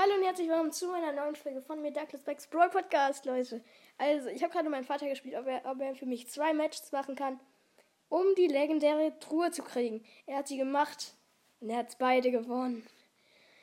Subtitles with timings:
[0.00, 3.64] Hallo und herzlich willkommen zu einer neuen Folge von mir, Douglas Becks Brawl Podcast, Leute.
[3.96, 6.92] Also, ich habe gerade meinen Vater gespielt, ob er, ob er für mich zwei Matches
[6.92, 7.40] machen kann,
[8.08, 10.04] um die legendäre Truhe zu kriegen.
[10.26, 11.14] Er hat sie gemacht
[11.58, 12.86] und er hat beide gewonnen.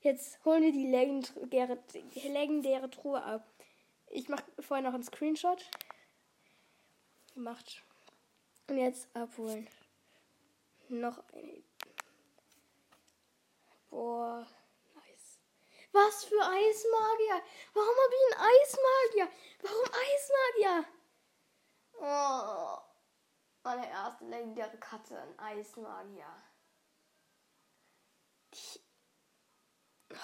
[0.00, 3.46] Jetzt holen wir die legendäre, die legendäre Truhe ab.
[4.08, 5.64] Ich mache vorher noch einen Screenshot.
[7.34, 7.84] Gemacht.
[8.68, 9.68] Und jetzt abholen.
[10.88, 11.62] Noch eine.
[13.90, 14.44] Boah.
[15.92, 17.42] Was für Eismagier?
[17.74, 19.28] Warum habe ich einen Eismagier?
[19.62, 20.84] Warum Eismagier?
[21.98, 22.78] Oh.
[23.62, 26.42] Meine erste legendäre Katze, ein Eismagier.
[28.54, 28.80] Die
[30.12, 30.16] oh.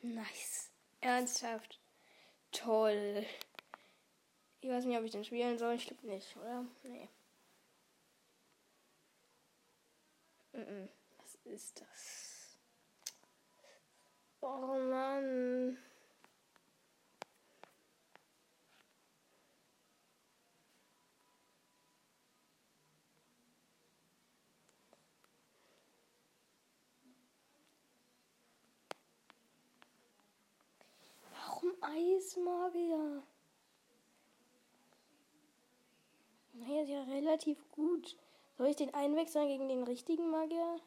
[0.00, 0.70] Nice.
[1.00, 1.80] Ernsthaft.
[2.52, 3.26] Toll.
[4.60, 5.74] Ich weiß nicht, ob ich den spielen soll.
[5.74, 6.64] Ich glaube nicht, oder?
[6.82, 7.08] Nee.
[10.52, 12.25] Was ist das?
[14.48, 15.76] Oh Mann.
[31.32, 33.22] Warum Eismagier?
[36.52, 38.16] Naja, ist ja relativ gut.
[38.56, 40.80] Soll ich den einwechseln gegen den richtigen Magier?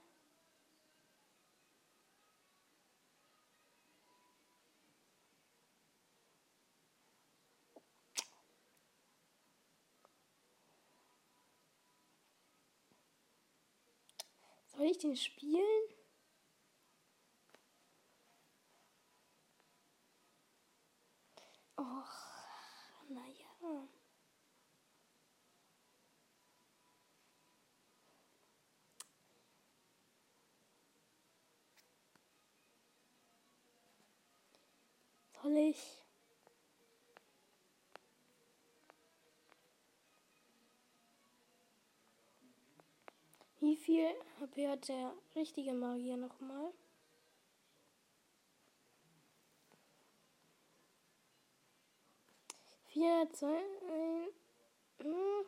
[14.91, 15.83] Ich den spielen?
[21.75, 22.09] Och,
[23.07, 23.87] naja.
[35.41, 36.08] Soll ich?
[43.69, 44.09] Wie viel
[44.39, 46.73] HP hat der richtige Magier nochmal?
[52.87, 54.29] Vier, zwei, ein,
[55.03, 55.45] hm.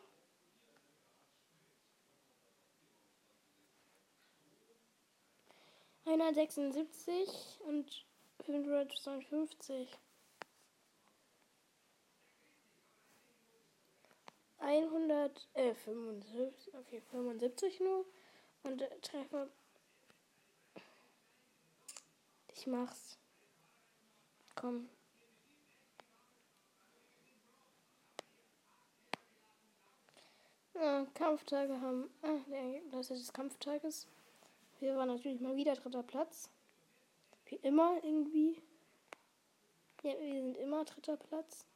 [6.04, 7.28] Einhundertsechsundsiebzig
[7.66, 8.06] und
[8.44, 9.88] 552.
[14.72, 18.04] 100, äh, 75, okay, 75 nur.
[18.62, 19.48] Und äh, Treffer.
[22.48, 23.18] Ich mach's.
[24.54, 24.88] Komm.
[30.74, 32.10] Ja, Kampftage haben.
[32.22, 32.38] Ah,
[32.90, 34.06] das ist des Kampftages.
[34.78, 36.48] Hier war natürlich mal wieder dritter Platz.
[37.46, 38.60] Wie immer irgendwie.
[40.02, 41.66] Ja, wir sind immer dritter Platz.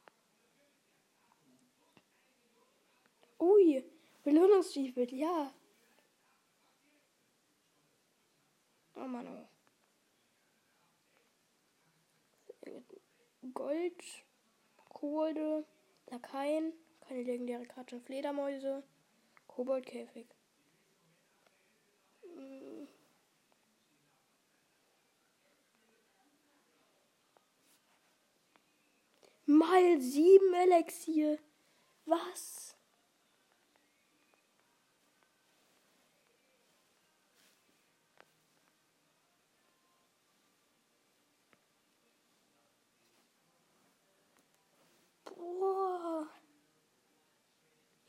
[3.39, 3.83] Ui,
[4.23, 5.51] Belohnungsstiefel, ja.
[8.95, 9.47] Oh Mann, oh.
[13.53, 14.03] Gold,
[14.89, 15.65] Kobolde,
[16.09, 18.83] Lakaien, keine legendäre Karte, Fledermäuse,
[19.47, 20.27] Koboldkäfig.
[22.23, 22.87] Hm.
[29.45, 31.39] Mal sieben Elixier.
[32.05, 32.75] Was?
[45.25, 46.27] Boah.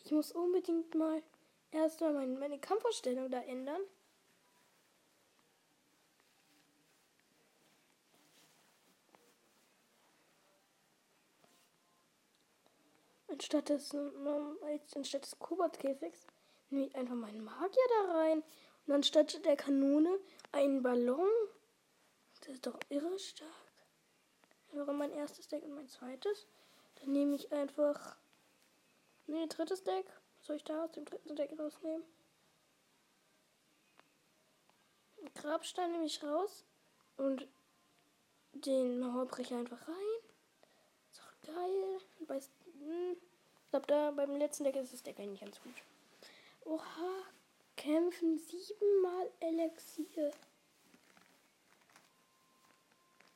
[0.08, 1.22] Ich muss unbedingt mal
[1.70, 3.82] erstmal meine, meine Kampfausstellung da ändern.
[13.28, 13.94] anstatt des,
[14.94, 16.26] anstatt des Koboldkäfigs
[16.70, 18.42] nehme ich einfach meinen Magier da rein.
[18.86, 20.18] Und anstatt der Kanone
[20.52, 21.28] einen Ballon.
[22.40, 23.50] Das ist doch irre stark.
[24.72, 26.46] Wäre mein erstes Deck und mein zweites.
[26.94, 28.16] Dann nehme ich einfach.
[29.28, 30.06] Nee, drittes Deck.
[30.40, 32.02] Soll ich da aus dem dritten Deck rausnehmen?
[35.34, 36.64] Grabstein nehme ich raus.
[37.18, 37.46] Und
[38.52, 40.20] den Mauerbrecher einfach rein.
[41.12, 42.00] Ist doch geil.
[42.20, 43.16] Bei, hm,
[43.64, 45.74] ich glaube, da beim letzten Deck ist das Deck eigentlich ganz gut.
[46.64, 47.22] Oha,
[47.76, 50.32] kämpfen siebenmal Elixier.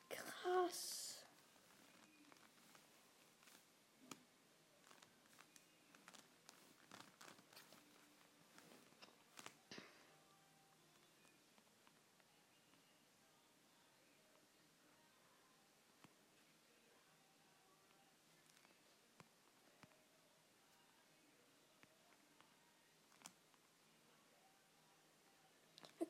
[0.09, 1.12] Krass.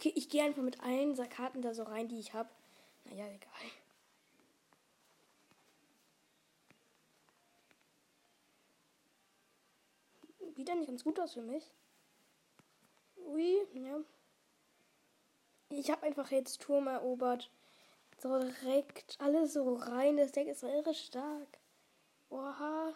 [0.02, 2.48] Okay, ich gehe einfach mit allen Karten da so rein, die ich habe.
[3.04, 3.70] Naja, egal.
[10.56, 11.72] Wieder nicht ganz gut aus für mich.
[13.16, 14.00] Ui, ja.
[15.68, 17.48] Ich habe einfach jetzt Turm erobert.
[18.18, 20.16] So direkt alles so rein.
[20.16, 21.58] Das Deck ist irre stark.
[22.28, 22.92] Oha.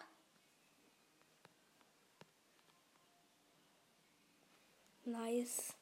[5.05, 5.76] Nice.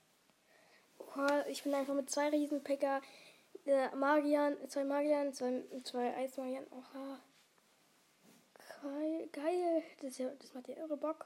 [1.48, 3.02] Ich bin einfach mit zwei Riesenpicker,
[3.66, 6.66] äh, Magiern, zwei Magiern, zwei, zwei Eismagiern.
[6.72, 7.20] Oha.
[8.82, 9.30] Geil.
[9.32, 9.84] Geil.
[10.02, 11.26] Das, ja, das macht ja irre Bock.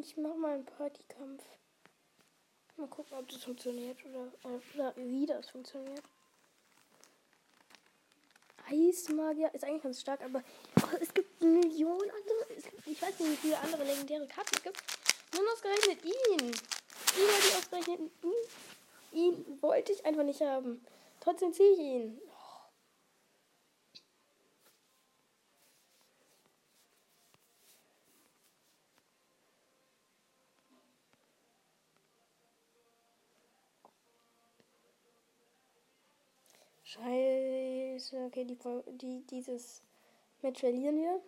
[0.00, 1.44] Ich mach mal einen Partykampf.
[2.76, 4.32] Mal gucken, ob das funktioniert oder,
[4.74, 6.02] oder wie das funktioniert.
[8.68, 10.42] Eismagier ist eigentlich ganz stark, aber
[10.82, 12.60] oh, es gibt Millionen andere.
[12.60, 14.82] Gibt, ich weiß nicht, wie viele andere legendäre Karten es gibt.
[15.32, 16.40] Nur ausgerechnet ihn.
[16.40, 16.52] Ihn
[17.28, 18.32] wollte ich ausgerechnet ihn.
[19.12, 20.84] Ihn wollte ich einfach nicht haben.
[21.20, 22.20] Trotzdem ziehe ich ihn.
[36.94, 38.56] Scheiße, okay, die,
[38.98, 39.82] die, dieses
[40.42, 41.20] Match verlieren wir.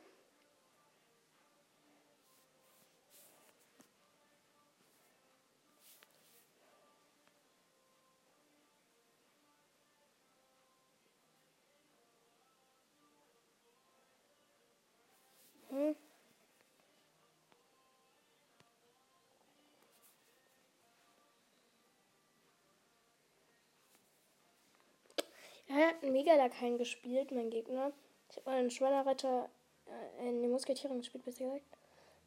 [25.97, 27.93] Hat einen Mega-Lakaien gespielt, mein Gegner.
[28.31, 29.49] Ich habe einen Schweinereiter,
[29.87, 31.65] äh, eine Musketierin gespielt, besser gesagt.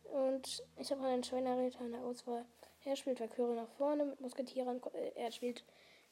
[0.03, 2.45] Und ich habe einen Schweinereiter in der Auswahl.
[2.83, 4.81] Er spielt Valkyrie nach vorne mit Musketierern.
[4.93, 5.63] Äh, er spielt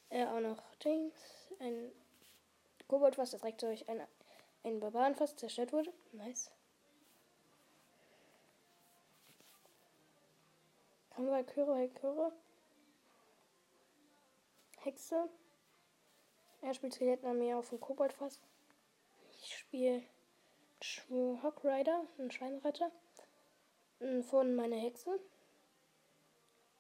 [0.10, 1.16] äh, auch noch Dings,
[1.60, 1.92] ein
[2.88, 4.02] Koboldfass, das direkt durch ein,
[4.64, 5.92] ein Barbarenfass zerstört wurde.
[6.12, 6.52] Nice.
[11.10, 12.32] Kann Valkyrie, Valkyrie.
[14.84, 15.28] Hexe.
[16.62, 18.40] Er spielt Skelettenarmee auf dem Koboldfass.
[19.42, 20.04] Ich spiele
[21.42, 22.92] Hawk Rider, einen Schweinretter.
[24.30, 25.20] Von meiner Hexe.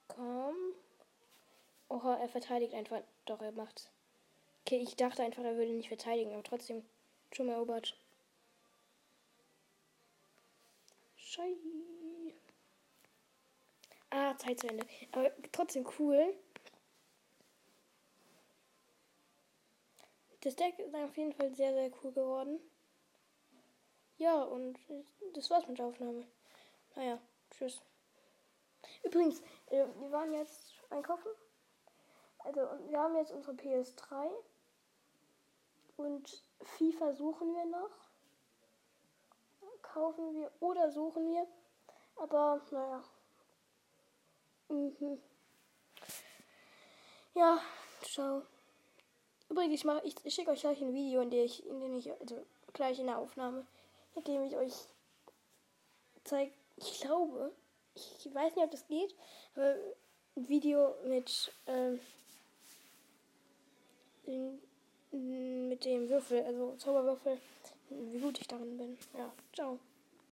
[0.07, 0.55] Komm.
[1.89, 3.01] Oha, er verteidigt einfach.
[3.25, 3.89] Doch, er macht.
[4.61, 6.83] Okay, ich dachte einfach, er würde nicht verteidigen, aber trotzdem
[7.31, 7.97] schon erobert.
[11.15, 11.55] Schei.
[14.09, 14.85] Ah, Zeit zu Ende.
[15.11, 16.35] Aber trotzdem cool.
[20.47, 22.61] Das Deck ist auf jeden Fall sehr, sehr cool geworden.
[24.15, 24.79] Ja, und
[25.33, 26.25] das war's mit der Aufnahme.
[26.95, 27.19] Naja,
[27.51, 27.81] tschüss.
[29.03, 31.27] Übrigens, äh, wir waren jetzt einkaufen.
[32.39, 34.29] Also, wir haben jetzt unsere PS3.
[35.97, 37.91] Und FIFA suchen wir noch.
[39.81, 41.45] Kaufen wir oder suchen wir.
[42.15, 43.03] Aber, naja.
[44.69, 45.21] Mhm.
[47.33, 47.59] Ja,
[48.01, 48.43] ciao.
[49.49, 52.11] Übrigens, ich, ich, ich schicke euch gleich ein Video, in dem ich, in dem ich,
[52.19, 53.65] also gleich in der Aufnahme,
[54.15, 54.73] in dem ich euch
[56.23, 57.53] zeige, ich glaube,
[57.95, 59.15] ich weiß nicht, ob das geht,
[59.55, 59.75] aber
[60.35, 61.99] ein Video mit, ähm,
[65.11, 67.39] mit dem Würfel, also Zauberwürfel,
[67.89, 68.97] wie gut ich darin bin.
[69.17, 69.79] Ja, ciao.